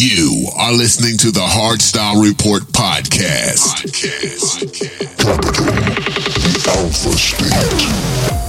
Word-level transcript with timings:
You 0.00 0.46
are 0.56 0.72
listening 0.72 1.16
to 1.18 1.32
the 1.32 1.40
Hardstyle 1.40 2.22
Report 2.22 2.62
podcast. 2.70 3.82
podcast. 3.82 4.60
Capital, 5.18 5.64
the 6.44 6.64
Alpha 6.68 7.18
State. 7.18 8.47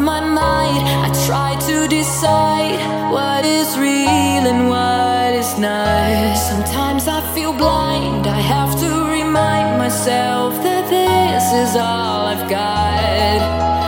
my 0.00 0.20
mind. 0.20 0.82
I 1.06 1.08
try 1.26 1.54
to 1.68 1.86
decide 1.88 2.78
what 3.12 3.44
is 3.44 3.78
real 3.78 4.44
and 4.52 4.68
what 4.68 5.34
is 5.34 5.58
not. 5.58 6.36
Sometimes 6.36 7.06
I 7.08 7.20
feel 7.34 7.52
blind. 7.52 8.26
I 8.26 8.40
have 8.40 8.78
to 8.80 8.90
remind 9.10 9.78
myself 9.78 10.54
that 10.62 10.88
this 10.88 11.52
is 11.52 11.76
all 11.76 12.26
I've 12.26 12.48
got. 12.48 13.79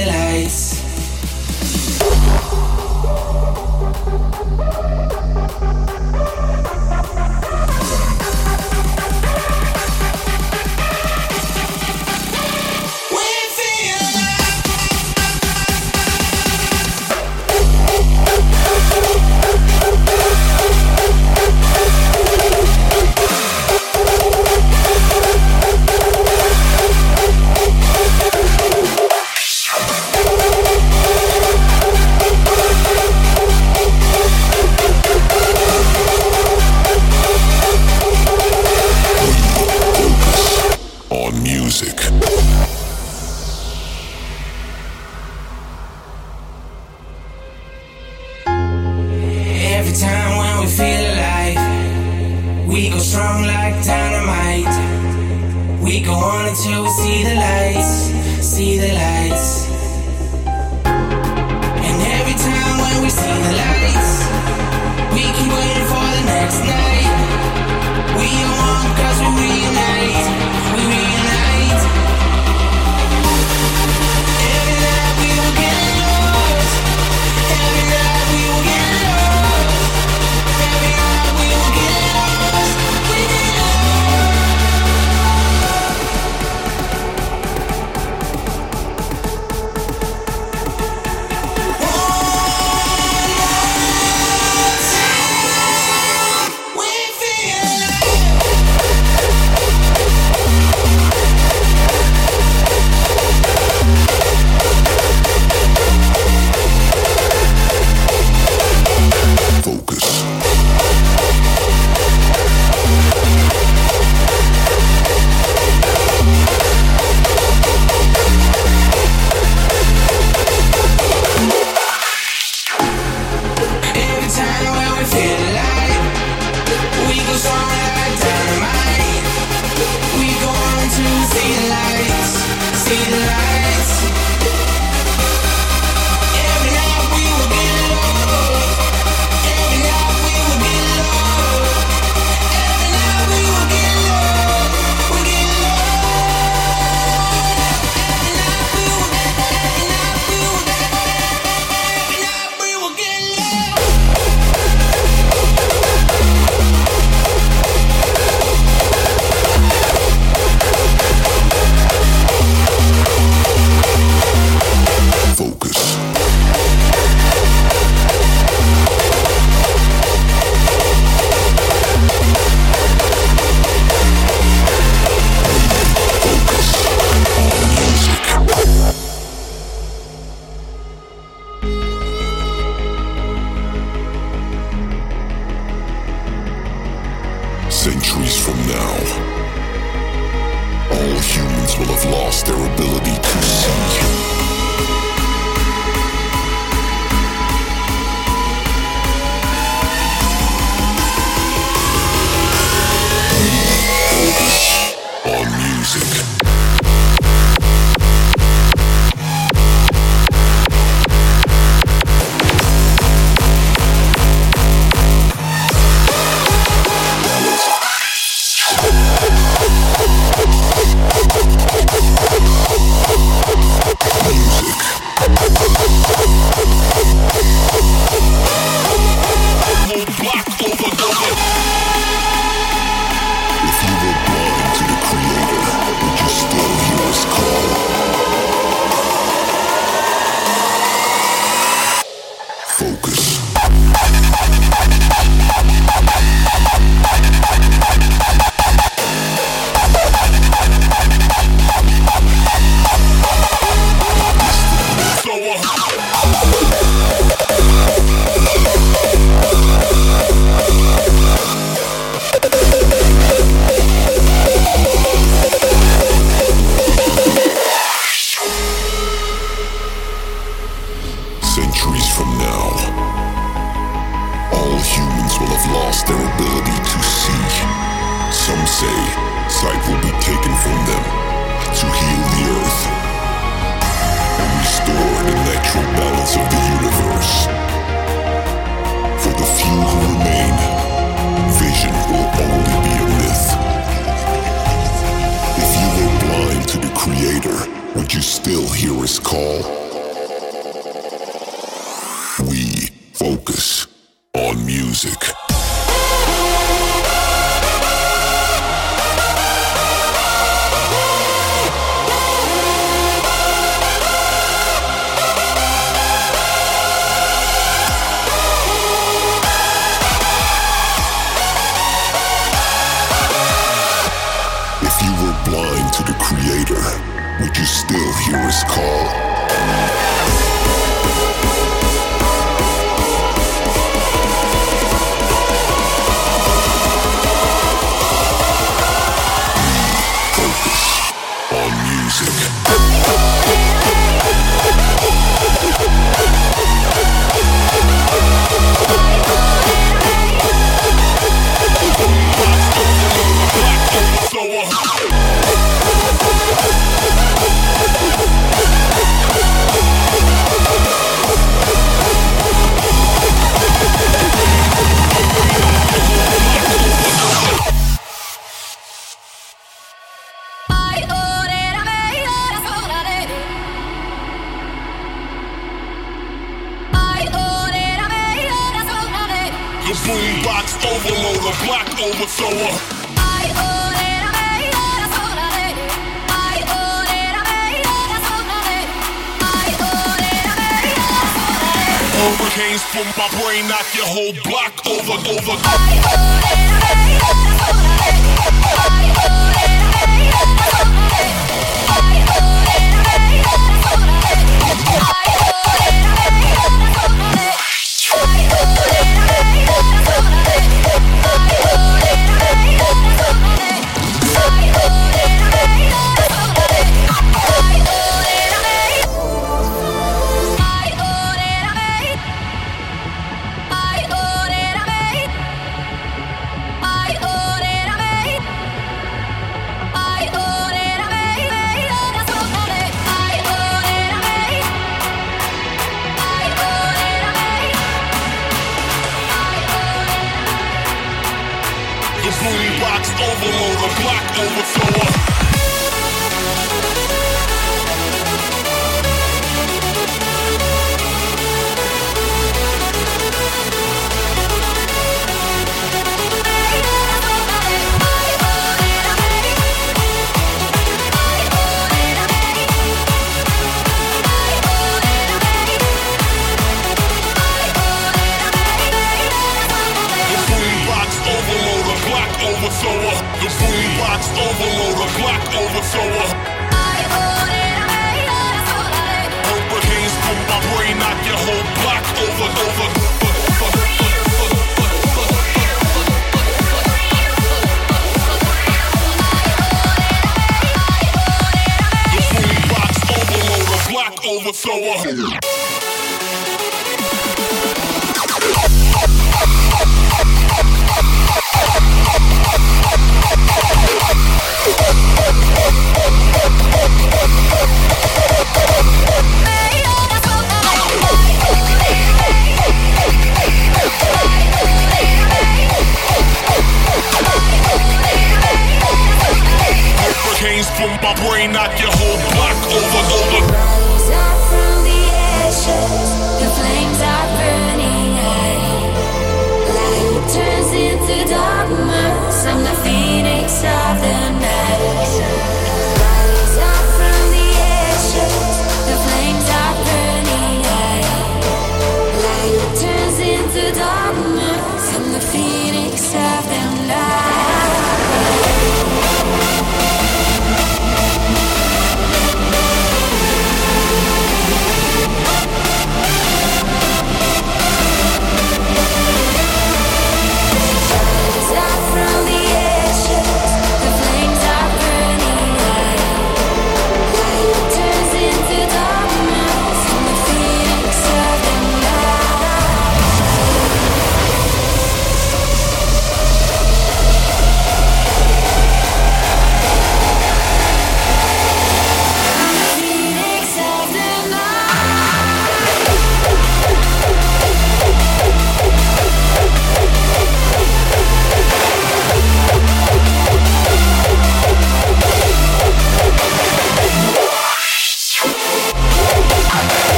The 0.00 0.06
lights. 0.06 0.80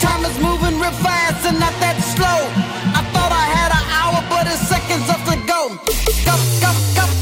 Time 0.00 0.24
is 0.24 0.38
moving 0.40 0.78
real 0.80 0.90
fast 0.90 1.46
and 1.46 1.58
not 1.60 1.72
that 1.78 1.96
slow. 2.02 2.26
I 2.98 3.02
thought 3.12 3.30
I 3.30 3.46
had 3.54 3.70
an 3.70 3.84
hour, 3.94 4.20
but 4.28 4.46
it's 4.46 4.66
seconds 4.68 5.06
left 5.06 5.24
to 5.30 5.36
go. 5.46 5.68
Go, 6.24 6.34
go, 6.60 6.72
go. 6.96 7.15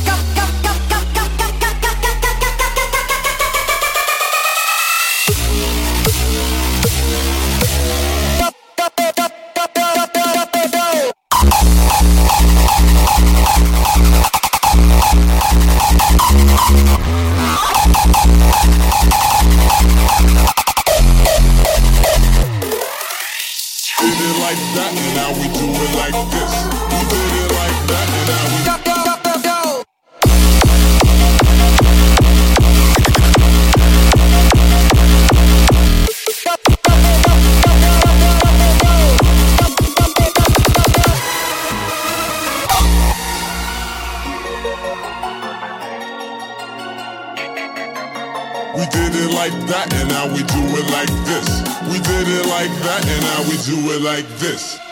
now 50.25 50.35
we 50.35 50.43
do 50.43 50.63
it 50.79 50.91
like 50.91 51.11
this. 51.27 51.49
We 51.93 51.99
did 51.99 52.29
it 52.29 52.47
like 52.47 52.71
that, 52.83 53.05
and 53.07 53.23
now 53.25 53.43
we 53.51 53.57
do 53.65 53.93
it 53.93 54.01
like 54.01 54.27
this. 54.39 54.84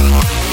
Bye. 0.00 0.49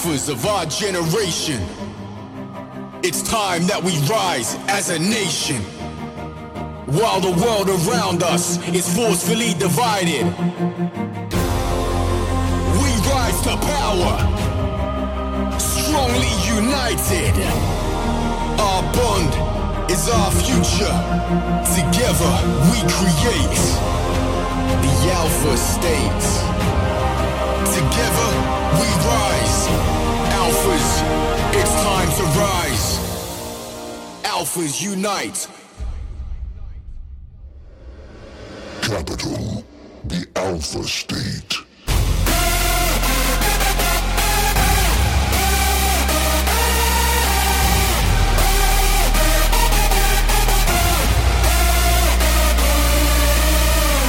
Alphas 0.00 0.28
of 0.28 0.46
our 0.46 0.64
generation. 0.66 1.60
It's 3.02 3.22
time 3.22 3.66
that 3.66 3.82
we 3.82 3.92
rise 4.08 4.56
as 4.68 4.90
a 4.90 4.98
nation. 4.98 5.62
While 6.86 7.20
the 7.20 7.30
world 7.30 7.68
around 7.68 8.22
us 8.22 8.58
is 8.68 8.94
forcefully 8.94 9.54
divided, 9.54 10.24
we 12.80 12.90
rise 13.12 13.40
to 13.42 13.56
power, 13.60 14.16
strongly 15.58 16.32
united. 16.48 17.34
Our 18.58 18.82
bond 18.92 19.90
is 19.90 20.08
our 20.08 20.30
future. 20.32 20.96
Together 21.76 22.32
we 22.72 22.80
create 22.88 23.64
the 24.82 25.12
Alpha 25.12 25.56
State. 25.56 26.89
Together 27.70 28.30
we 28.80 28.88
rise. 29.06 29.68
Alphas, 30.42 30.88
it's 31.54 31.74
time 31.84 32.10
to 32.18 32.24
rise. 32.38 32.98
Alphas 34.24 34.82
unite. 34.82 35.48
Capital, 38.82 39.64
the 40.04 40.26
Alpha 40.34 40.82
State. 40.82 41.54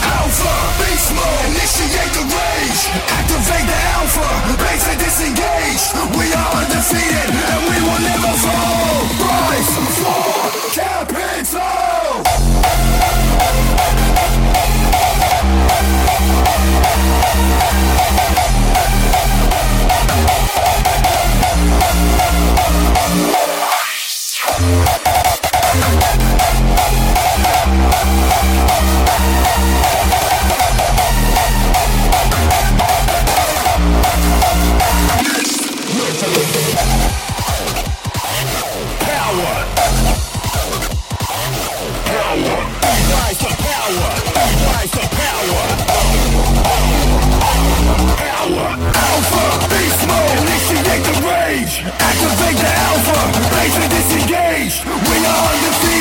Alpha, 0.03 0.55
beast 0.79 1.13
mode, 1.13 1.45
initiate 1.51 2.13
the 2.13 2.40
rage. 2.51 2.83
Activate 3.19 3.67
the 3.67 3.79
alpha, 3.97 4.27
and 4.91 4.99
disengage. 4.99 5.83
We 6.17 6.25
are 6.33 6.51
undefeated 6.59 7.29
and 7.31 7.61
we 7.69 7.77
will 7.85 8.01
never 8.11 8.33
fall. 8.43 9.07
Rise, 9.23 9.71
fall, 9.99 10.51
capital. 10.75 11.81
To 30.11 30.20
Activate 51.81 52.57
the 52.57 52.67
alpha. 52.67 53.19
And 53.73 53.89
disengage. 53.89 54.83
We 54.85 55.25
are 55.25 55.47
undefeated 55.49 56.00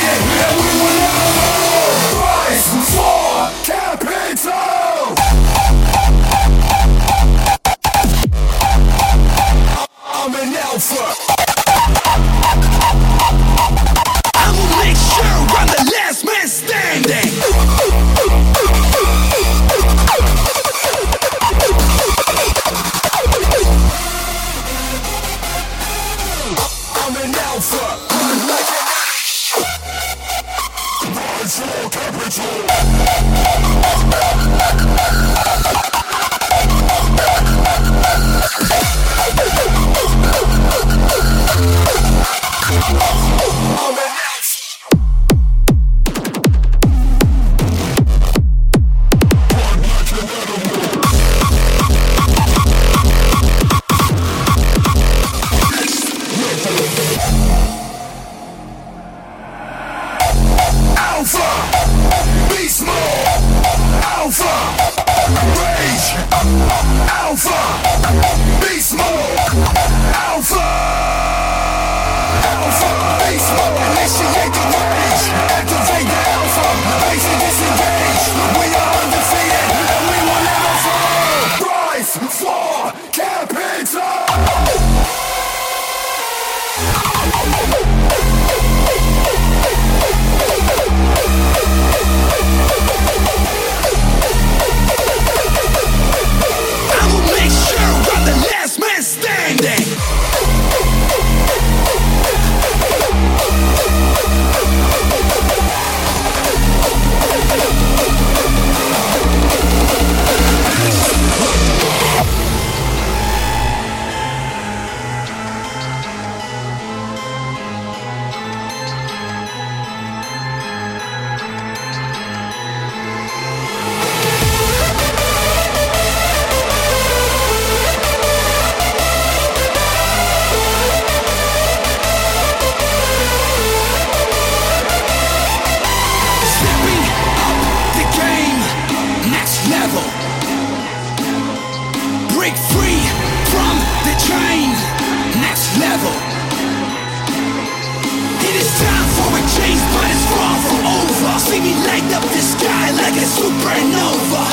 baby, 151.61 151.75
light 151.85 152.13
up 152.13 152.23
the 152.23 152.41
sky 152.41 152.91
like 152.91 153.15
a 153.15 153.25
supernova. 153.25 154.43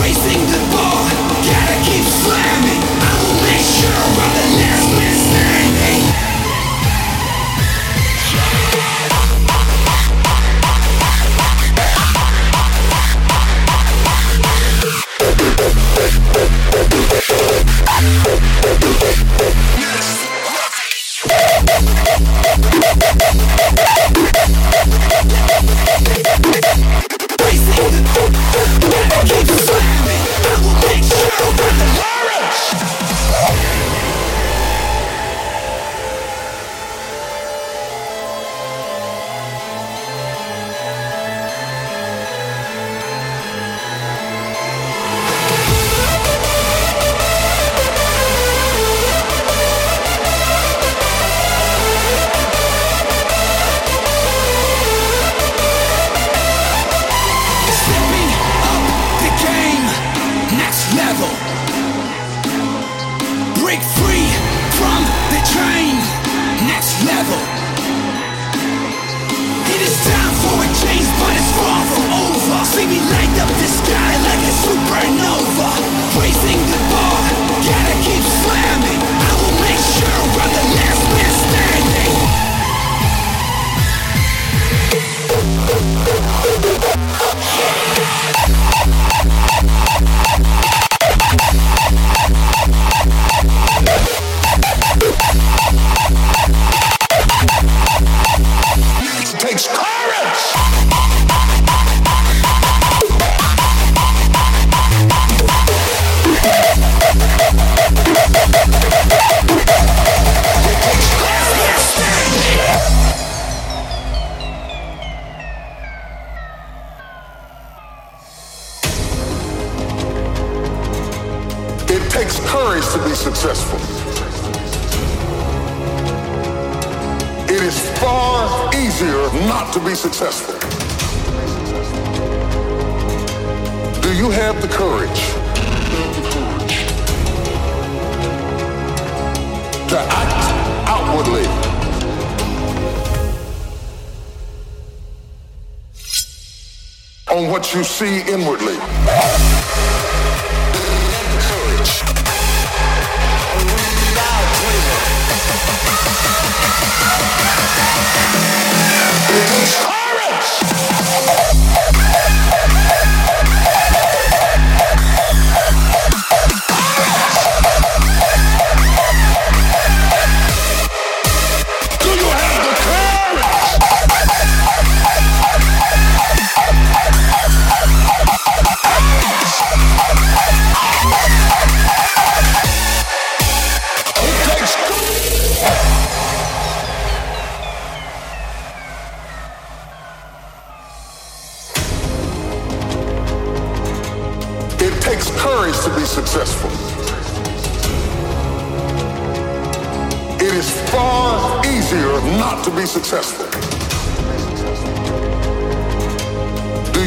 Raising 0.00 0.44
the 0.46 0.60
bar, 0.72 1.08
gotta 1.44 1.76
keep 1.84 2.04
slamming. 2.04 2.82
I'll 3.00 3.34
make 3.42 3.64
sure 3.64 3.90
I'm 3.90 4.34
the 4.34 4.46
last 4.60 4.90
man 4.92 5.47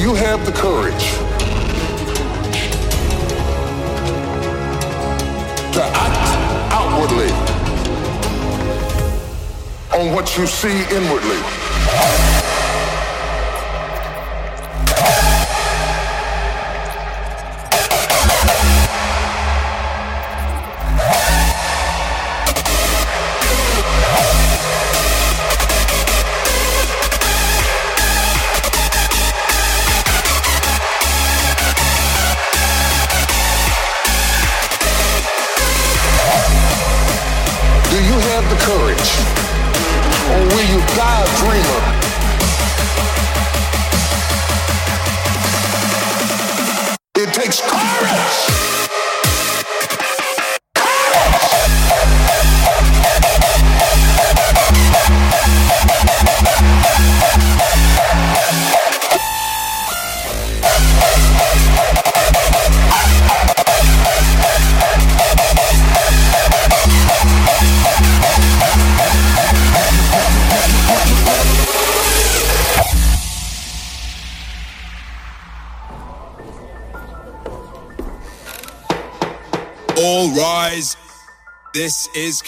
you 0.02 0.16
have 0.16 0.44
the 0.48 0.52
courage 0.52 1.12
to 5.74 5.84
act 5.84 6.74
outwardly 6.74 7.32
on 9.94 10.12
what 10.12 10.36
you 10.36 10.48
see 10.48 10.82
inwardly? 10.96 11.61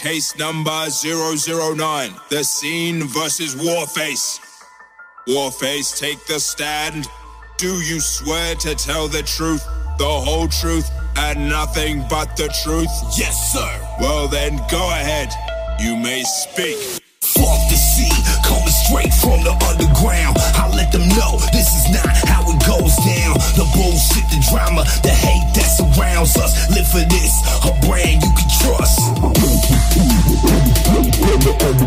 Case 0.03 0.37
number 0.37 0.89
009. 0.89 2.11
The 2.29 2.43
scene 2.43 3.07
versus 3.07 3.55
Warface. 3.55 4.37
Warface, 5.29 5.97
take 5.97 6.19
the 6.25 6.41
stand. 6.41 7.07
Do 7.57 7.71
you 7.79 8.01
swear 8.01 8.55
to 8.55 8.75
tell 8.75 9.07
the 9.07 9.23
truth, 9.23 9.63
the 9.97 10.03
whole 10.03 10.49
truth, 10.49 10.89
and 11.15 11.47
nothing 11.47 12.03
but 12.09 12.35
the 12.35 12.51
truth? 12.65 12.91
Yes, 13.17 13.53
sir. 13.53 13.71
Well, 14.01 14.27
then 14.27 14.59
go 14.69 14.83
ahead. 14.91 15.31
You 15.79 15.95
may 15.95 16.23
speak. 16.23 16.99
Fuck 17.23 17.63
the 17.71 17.79
sea, 17.79 18.11
coming 18.43 18.75
straight 18.83 19.13
from 19.23 19.39
the 19.47 19.55
underground. 19.71 20.35
I 20.59 20.67
let 20.75 20.91
them 20.91 21.07
know 21.15 21.39
this 21.55 21.71
is 21.79 21.95
not 21.95 22.11
how 22.27 22.43
it 22.51 22.59
goes 22.67 22.91
down. 23.07 23.39
The 23.55 23.63
bullshit, 23.71 24.27
the 24.27 24.43
drama, 24.51 24.83
the 24.99 25.15
hate 25.15 25.47
that 25.55 25.69
surrounds 25.71 26.35
us. 26.35 26.51
Live 26.75 26.91
for 26.91 27.07
this, 27.07 27.39
a 27.63 27.71
brand 27.87 28.19
you 28.19 28.31
can 28.35 28.49
trust. 28.59 29.52
Fuck 31.43 31.83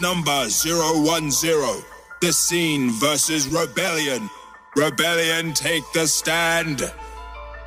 number 0.00 0.48
010. 0.48 1.84
The 2.20 2.32
scene 2.32 2.90
versus 2.90 3.48
rebellion. 3.48 4.28
Rebellion, 4.76 5.52
take 5.54 5.84
the 5.92 6.06
stand. 6.06 6.82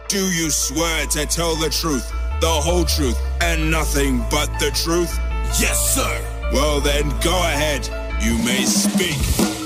Do 0.08 0.20
you 0.20 0.50
swear 0.50 1.08
to 1.08 1.26
tell 1.26 1.56
the 1.56 1.70
truth, 1.70 2.10
the 2.42 2.48
whole 2.48 2.84
truth, 2.84 3.18
and 3.42 3.72
nothing 3.72 4.20
but 4.30 4.48
the 4.60 4.72
truth? 4.72 5.12
Yes, 5.60 5.96
sir. 5.96 6.14
Well, 6.54 6.80
then 6.82 7.10
go 7.24 7.36
ahead. 7.48 7.88
You 8.22 8.38
may 8.44 8.64
speak. 8.66 9.18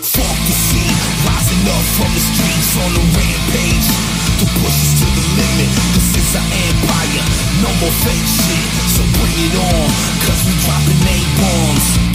Fuck 0.06 0.38
the 0.48 0.56
sea, 0.70 0.90
rising 1.26 1.66
up 1.66 1.86
from 1.98 2.10
the 2.14 2.24
streets 2.24 2.72
on 2.78 2.92
a 2.94 3.04
rampage 3.10 3.88
to 4.40 4.46
push 4.62 4.80
us 4.86 4.94
to 5.02 5.08
the 5.12 5.26
limit. 5.34 5.72
This 5.98 6.10
is 6.14 6.30
our 6.38 6.46
empire, 6.46 7.26
no 7.66 7.70
more 7.82 7.96
fake 8.06 8.30
shit. 8.30 8.70
So 8.96 9.02
bring 9.18 9.38
it 9.50 9.56
on, 9.60 9.88
cause 10.24 10.42
we 10.46 10.54
dropping 10.62 11.02
eight 11.10 11.32
bombs. 11.42 12.15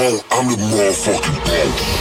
wrong, 0.00 0.20
I'm 0.30 0.48
the 0.48 0.56
motherfucking 0.56 1.44
boss. 1.44 1.99